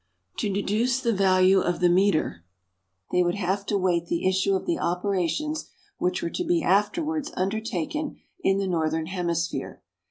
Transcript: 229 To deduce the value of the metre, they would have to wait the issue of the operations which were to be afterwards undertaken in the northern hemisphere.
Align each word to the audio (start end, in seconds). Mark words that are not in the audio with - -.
229 0.39 0.39
To 0.41 0.61
deduce 0.73 0.99
the 0.99 1.13
value 1.13 1.59
of 1.61 1.79
the 1.79 1.87
metre, 1.87 2.43
they 3.11 3.21
would 3.21 3.35
have 3.35 3.67
to 3.67 3.77
wait 3.77 4.07
the 4.07 4.27
issue 4.27 4.55
of 4.55 4.65
the 4.65 4.79
operations 4.79 5.69
which 5.99 6.23
were 6.23 6.31
to 6.31 6.43
be 6.43 6.63
afterwards 6.63 7.29
undertaken 7.35 8.19
in 8.41 8.57
the 8.57 8.65
northern 8.65 9.05
hemisphere. 9.05 9.83